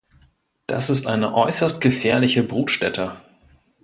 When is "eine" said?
1.05-1.35